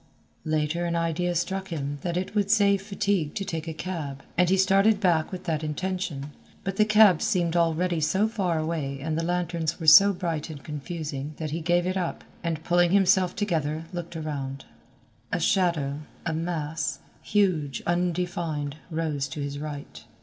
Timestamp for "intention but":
5.63-6.77